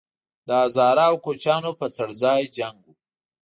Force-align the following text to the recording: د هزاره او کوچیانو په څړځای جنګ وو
د 0.47 0.49
هزاره 0.63 1.03
او 1.09 1.15
کوچیانو 1.25 1.71
په 1.79 1.85
څړځای 1.95 2.41
جنګ 2.57 2.77
وو 2.83 2.93